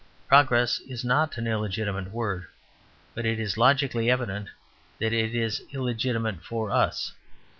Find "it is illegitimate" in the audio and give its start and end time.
5.13-6.41